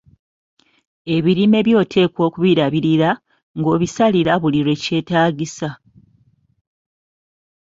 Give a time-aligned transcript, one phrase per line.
[1.15, 3.09] Ebirime byo oteekwa okubirabirira,
[3.59, 5.69] ng‘obisalira buli lwekyetaagisa.